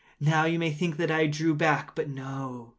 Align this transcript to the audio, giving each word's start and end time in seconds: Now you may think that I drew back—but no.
Now 0.19 0.45
you 0.45 0.57
may 0.57 0.71
think 0.71 0.97
that 0.97 1.11
I 1.11 1.27
drew 1.27 1.53
back—but 1.53 2.09
no. 2.09 2.69